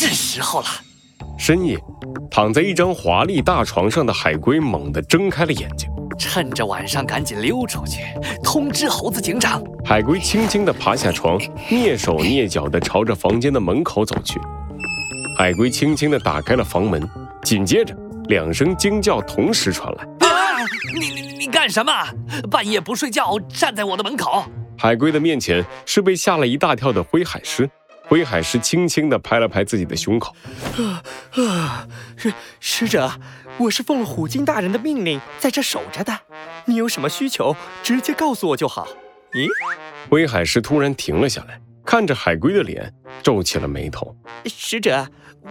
[0.00, 0.66] 是时候了。
[1.36, 1.76] 深夜，
[2.30, 8.02] 躺在一张华丽大床上的海龟猛地睁开了眼睛，趁着晚上赶紧溜出去，
[8.40, 9.60] 通知猴子警长。
[9.84, 11.36] 海龟轻轻地爬下床，
[11.68, 14.40] 蹑手蹑脚地朝着房间的门口走去。
[15.36, 17.02] 海龟轻轻地打开了房门，
[17.42, 17.92] 紧接着
[18.28, 20.62] 两声惊叫同时传来：“啊！
[20.94, 21.92] 你你你干什么？
[22.48, 24.44] 半夜不睡觉，站在我的门口！”
[24.78, 27.68] 海龟的面前是被吓了一大跳的灰海狮。
[28.08, 30.34] 灰海狮轻轻地拍了拍自己的胸口，
[30.78, 31.02] 啊
[31.42, 31.86] 啊！
[32.16, 33.12] 使使者，
[33.58, 36.18] 我是奉了虎鲸大人的命令在这守着的。
[36.64, 38.88] 你有什么需求，直接告诉我就好。
[39.34, 39.46] 咦？
[40.08, 42.90] 威海狮突然停了下来，看着海龟的脸，
[43.22, 44.16] 皱起了眉头。
[44.46, 45.06] 使者，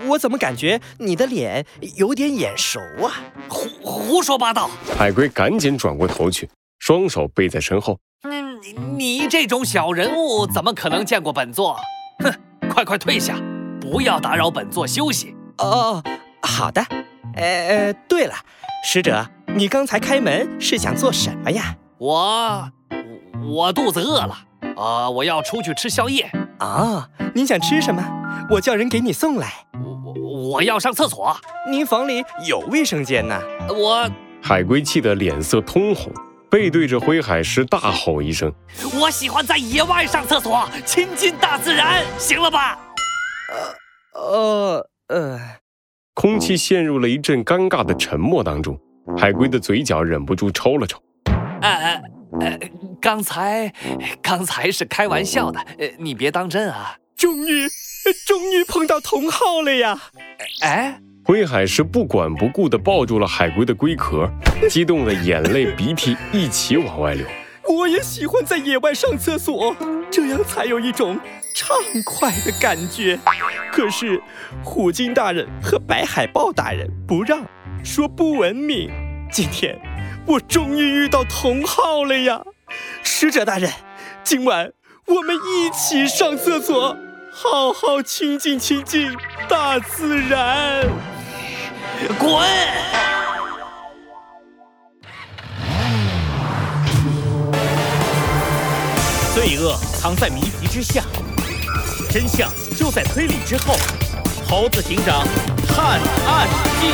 [0.08, 1.64] 我怎么感觉你的脸
[1.96, 3.22] 有点眼熟啊？
[3.48, 4.68] 胡胡说八道！
[4.98, 8.00] 海龟赶紧转过头去，双手背在身后。
[8.24, 8.60] 嗯，
[8.98, 11.80] 你这种小人物怎么可能见过本座？
[12.24, 12.34] 哼！
[12.70, 13.36] 快快退下，
[13.80, 15.36] 不要打扰本座休息。
[15.58, 16.04] 哦，
[16.42, 16.86] 好的。
[17.36, 18.34] 呃，对了，
[18.84, 21.76] 使者，你刚才开门是想做什么呀？
[21.98, 22.72] 我，
[23.44, 24.38] 我肚子饿了。
[24.76, 26.32] 啊，我要出去吃宵夜。
[26.60, 28.04] 啊，您想吃什么？
[28.50, 29.54] 我叫人给你送来。
[29.74, 31.36] 我我我要上厕所。
[31.70, 33.40] 您房里有卫生间呢。
[33.70, 34.10] 我
[34.42, 36.12] 海龟气得脸色通红。
[36.50, 38.54] 背对着灰海狮大吼一声
[39.00, 42.80] ：“我喜欢在野外上厕所，亲近大自然，行了吧？”
[44.14, 45.40] 呃呃呃，
[46.14, 48.80] 空气陷入了一阵尴尬的沉默当中。
[49.18, 51.02] 海龟的嘴角忍不住抽了抽
[51.62, 52.02] ：“呃
[52.42, 52.60] 呃，
[53.02, 53.74] 刚才
[54.22, 55.66] 刚才是开玩笑的，
[55.98, 56.98] 你别当真啊！
[57.16, 57.68] 终于
[58.26, 60.00] 终于碰到同好了呀！
[60.62, 64.32] 哎。”灰海狮不管不顾地抱住了海龟的龟壳，
[64.70, 67.28] 激动的眼泪鼻涕一起往外流。
[67.68, 69.76] 我也喜欢在野外上厕所，
[70.10, 71.20] 这样才有一种
[71.54, 71.76] 畅
[72.06, 73.20] 快的感觉。
[73.74, 74.22] 可是
[74.64, 77.44] 虎鲸大人和白海豹大人不让，
[77.84, 78.90] 说不文明。
[79.30, 79.78] 今天
[80.26, 82.42] 我终于遇到同好了呀！
[83.04, 83.70] 使者大人，
[84.24, 84.72] 今晚
[85.08, 86.96] 我们一起上厕所，
[87.30, 89.12] 好好亲近亲近
[89.50, 90.88] 大自然。
[92.20, 92.48] 滚！
[99.34, 101.04] 罪恶藏在谜题之下，
[102.10, 103.76] 真相就在推理之后。
[104.50, 105.28] 猴子警长
[105.68, 106.48] 探案
[106.80, 106.88] 记。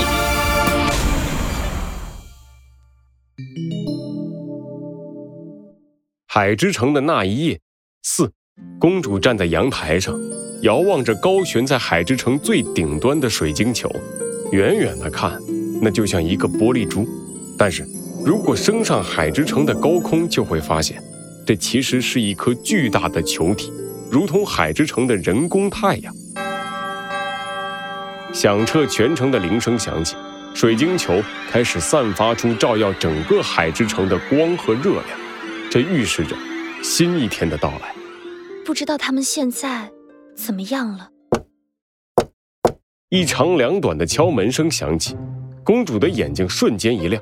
[6.27, 7.59] 海之城的那一夜，
[8.01, 8.31] 四
[8.79, 10.15] 公主站在阳台上，
[10.63, 13.87] 遥望着高悬在海之城最顶端的水晶球。
[14.53, 15.41] 远远的看，
[15.81, 17.07] 那就像一个玻璃珠，
[17.57, 17.83] 但是
[18.23, 21.01] 如果升上海之城的高空，就会发现，
[21.43, 23.73] 这其实是一颗巨大的球体，
[24.11, 26.13] 如同海之城的人工太阳。
[28.31, 30.15] 响彻全城的铃声响起，
[30.53, 35.19] 水晶球开始散发出照耀整个海之城的光和热量，
[35.71, 36.35] 这预示着
[36.83, 37.91] 新一天的到来。
[38.63, 39.89] 不知道他们现在
[40.35, 41.09] 怎么样了。
[43.13, 45.15] 一长两短的敲门声响起，
[45.63, 47.21] 公主的眼睛瞬间一亮，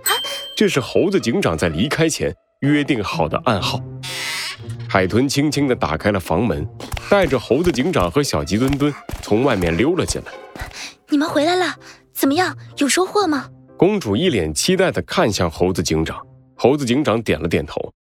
[0.56, 3.78] 这是猴子警长在离开前约定好的暗号。
[4.88, 6.66] 海豚轻轻地打开了房门，
[7.10, 10.32] 带着猴子警长和小鸡墩墩从外面溜了进来。
[11.10, 11.76] 你们回来了，
[12.14, 12.58] 怎么样？
[12.78, 13.50] 有收获吗？
[13.76, 16.26] 公主一脸期待地看向猴子警长，
[16.56, 17.92] 猴子警长点了点头，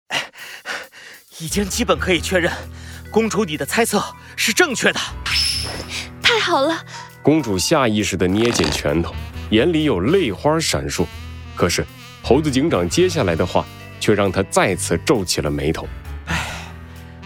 [1.40, 2.52] 已经基本可以确认，
[3.10, 4.00] 公主你的猜测
[4.36, 5.00] 是正确的。
[6.22, 6.84] 太好了。
[7.22, 9.14] 公主下意识地捏紧拳头，
[9.50, 11.04] 眼里有泪花闪烁。
[11.54, 11.84] 可是，
[12.22, 13.66] 猴子警长接下来的话
[14.00, 15.86] 却让她再次皱起了眉头。
[16.26, 16.46] 唉，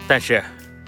[0.05, 0.43] 但是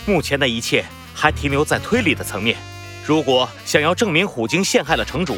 [0.06, 2.57] 目前的一切还停留在推理的层面。
[3.06, 5.38] 如果想要证明虎鲸陷害了城主，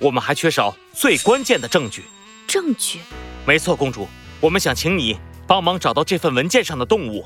[0.00, 2.02] 我们还缺少最关键的证据。
[2.48, 2.98] 证据？
[3.46, 4.08] 没错，公主，
[4.40, 5.16] 我们想请你
[5.46, 7.24] 帮忙找到这份文件上的动物。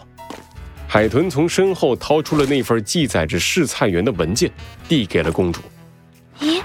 [0.93, 4.51] 海豚从身后掏出了那份记载着试菜园的文件，
[4.89, 5.61] 递给了公主。
[6.41, 6.61] 咦，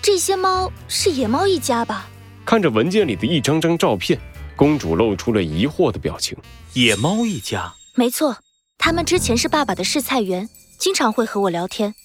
[0.00, 2.06] 这些猫是野猫一家吧？
[2.44, 4.16] 看着文件里的一张张照片，
[4.54, 6.38] 公主露出了疑惑的表情。
[6.74, 7.74] 野猫一家？
[7.96, 8.36] 没错，
[8.78, 10.48] 他们之前是爸爸的试菜园，
[10.78, 11.96] 经常会和我聊天。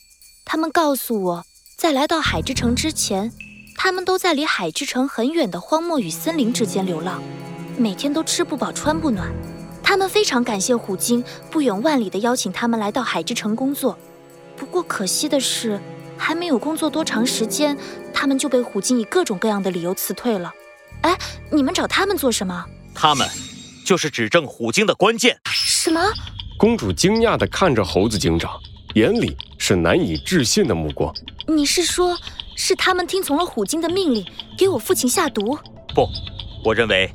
[0.45, 1.45] 他们告诉我，
[1.77, 3.31] 在来到海之城之前，
[3.77, 7.21] 他们都在离海之城很远的荒漠与森林之间流浪，
[7.77, 9.31] 每天都吃不饱穿不暖。
[9.89, 13.97] 他们非常感谢虎鲸不远万里的邀请他们来到海之城工作，
[14.55, 15.81] 不过可惜的是，
[16.15, 17.75] 还没有工作多长时间，
[18.13, 20.53] 他们就被虎鲸以各种各样的理由辞退了。
[21.01, 21.17] 哎，
[21.51, 22.63] 你们找他们做什么？
[22.93, 23.27] 他们
[23.83, 25.35] 就是指证虎鲸的关键。
[25.45, 25.99] 什么？
[26.59, 28.51] 公主惊讶地看着猴子警长，
[28.93, 31.11] 眼里是难以置信的目光。
[31.47, 32.15] 你是说，
[32.55, 34.23] 是他们听从了虎鲸的命令，
[34.55, 35.57] 给我父亲下毒？
[35.95, 36.07] 不，
[36.63, 37.11] 我认为，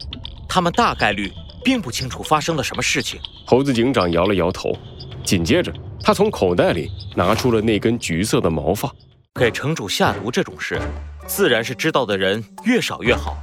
[0.49, 1.33] 他们大概率
[1.65, 3.19] 并不清楚发生了什么事情。
[3.47, 4.77] 猴子警长摇了摇头，
[5.25, 8.93] 紧接着他从口袋里拿出了那根橘色的毛发。
[9.41, 10.79] 给城主下毒这种事，
[11.27, 13.37] 自然是知道的人越少越好。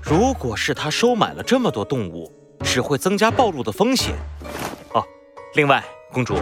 [0.00, 2.32] 如果是他收买了这么多动物，
[2.64, 4.14] 只会增加暴露的风险。
[4.94, 5.04] 哦，
[5.54, 6.36] 另外，公主，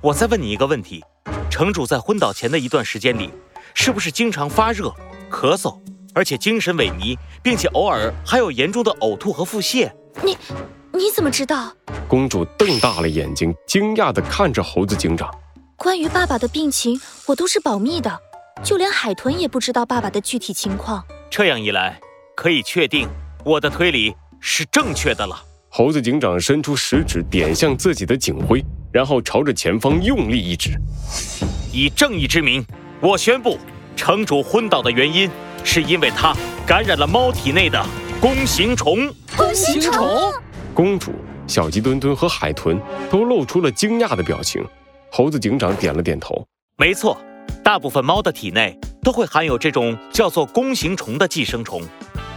[0.00, 1.04] 我再问你一个问题：
[1.50, 3.28] 城主在昏倒前的一段时间里，
[3.74, 4.94] 是不是经常发热、
[5.30, 5.78] 咳嗽，
[6.14, 9.92] 而且精神萎靡，并且偶尔还有严重的呕吐和腹泻？
[10.22, 10.36] 你，
[10.92, 11.72] 你怎么知道？
[12.06, 15.32] 公主瞪大了眼睛，惊讶地看着猴子警长。
[15.76, 18.20] 关于爸爸的病情，我都是保密的，
[18.62, 21.02] 就连海豚也不知道爸爸的具体情况。
[21.30, 21.98] 这样一来，
[22.36, 23.08] 可以确定
[23.44, 25.42] 我的推理是正确的了。
[25.70, 28.62] 猴子警长伸出食指点向自己的警徽，
[28.92, 30.72] 然后朝着前方用力一指。
[31.72, 32.62] 以正义之名，
[33.00, 33.58] 我宣布，
[33.96, 35.30] 城主昏倒的原因
[35.64, 36.36] 是因为他
[36.66, 37.82] 感染了猫体内的
[38.20, 39.10] 弓形虫。
[39.36, 40.32] 弓形虫。
[40.74, 41.12] 公主、
[41.46, 42.80] 小鸡墩墩和海豚
[43.10, 44.64] 都露出了惊讶的表情。
[45.10, 46.46] 猴子警长点了点头。
[46.76, 47.20] 没错，
[47.62, 51.82] 大部分猫的体内都会含有这种叫做弓形虫的寄生虫。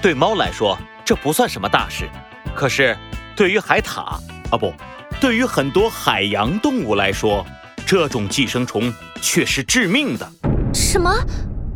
[0.01, 2.09] 对猫来说，这不算什么大事。
[2.55, 2.95] 可是。
[3.37, 4.71] 对于海獭啊不，
[5.19, 7.45] 对于很多海洋动物来说，
[7.85, 10.25] 这种寄生虫却是致命的。
[10.73, 11.11] 什么？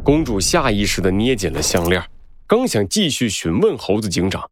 [0.02, 2.02] 公主下意识地捏紧了项链，
[2.48, 4.50] 刚想继续询问猴子警长，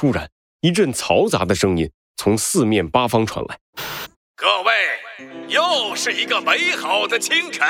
[0.00, 0.30] 突然
[0.60, 3.58] 一阵嘈杂的声音从四面八方传来
[4.36, 4.72] ：“各位，
[5.48, 7.66] 又是一个美好的清晨。”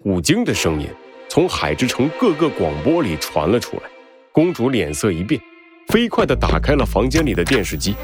[0.00, 0.86] 虎鲸的声音
[1.28, 3.82] 从海之城各个广播里传了出来。
[4.30, 5.40] 公主脸色一变。
[5.88, 7.96] 飞快地打开了房间里的电视机，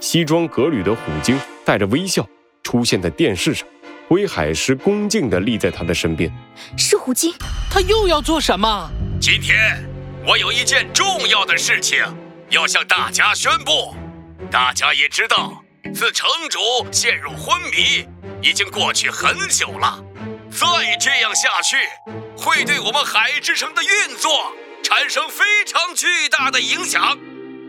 [0.00, 2.26] 西装革履的虎鲸带着微笑
[2.62, 3.68] 出现在电视上，
[4.08, 6.32] 威海狮恭敬地立在他的身边。
[6.78, 7.34] 是虎鲸，
[7.70, 8.90] 他又要做什么？
[9.20, 9.86] 今天
[10.26, 12.02] 我有一件重要的事情
[12.50, 13.94] 要向大家宣布。
[14.50, 15.64] 大家也知道，
[15.94, 16.58] 自城主
[16.92, 18.06] 陷入昏迷
[18.42, 20.02] 已经过去很久了，
[20.50, 21.76] 再这样下去，
[22.36, 24.52] 会对我们海之城的运作。
[24.82, 27.16] 产生非常巨大的影响，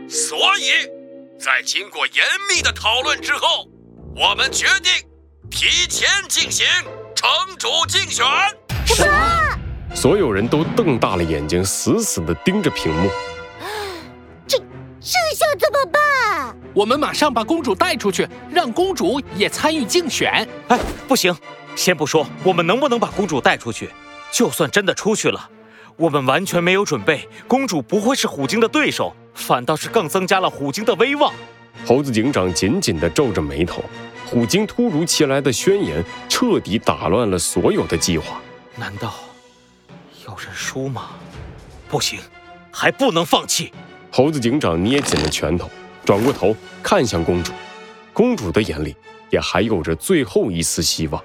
[0.10, 0.88] 所以，
[1.39, 3.68] 在经过严密的讨论之后，
[4.16, 4.92] 我们决定
[5.51, 6.66] 提前进行
[7.13, 7.30] 城
[7.60, 8.25] 主竞选。
[8.88, 9.60] 什么？
[9.94, 13.12] 所有人都瞪大了眼睛，死死地盯着屏幕。
[16.73, 20.47] 我们马上把公主带出去，让公主也参与竞选。
[20.69, 21.35] 哎，不行，
[21.75, 23.89] 先不说我们能不能把公主带出去，
[24.31, 25.50] 就算真的出去了。
[25.97, 31.33] 我们完全没有准备，公主不会是虎鲸的对手，反倒是更增加了虎鲸的威望。
[31.85, 33.83] 猴子警长紧紧地皱着眉头，
[34.25, 38.41] 虎鲸突如其来的宣言彻底打乱了所有的计划。
[38.77, 39.13] 难道
[40.25, 41.09] 要认输吗？
[41.89, 42.19] 不行，
[42.71, 43.74] 还不能放弃。
[44.09, 45.69] 猴子警长捏紧了拳头，
[46.06, 47.51] 转过头看向公主，
[48.13, 48.95] 公主的眼里
[49.30, 51.24] 也还有着最后一丝希望。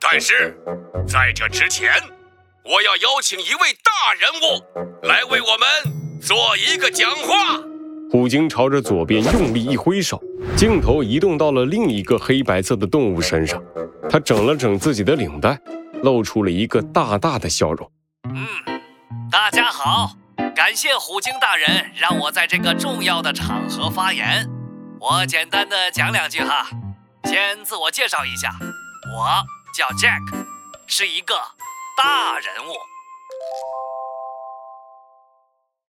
[0.00, 0.56] 但是
[1.06, 1.90] 在这之前。
[2.68, 7.62] 我要邀请一位大人物来为我们做一个讲话。
[8.10, 10.20] 虎鲸朝着左边用力一挥手，
[10.56, 13.62] 镜头移动到了另一个黑白色的动物身上。
[14.10, 15.56] 他整了整自己的领带，
[16.02, 17.88] 露出了一个大大的笑容。
[18.34, 18.44] 嗯，
[19.30, 20.16] 大家好，
[20.56, 24.48] 感谢虎鲸大人让我在这个重要的场合发言。
[24.98, 26.66] 我简单的讲两句哈，
[27.24, 28.50] 先自我介绍一下，
[29.14, 29.44] 我
[29.76, 30.46] 叫 Jack，
[30.86, 31.34] 是一个。
[31.98, 32.72] 大人物，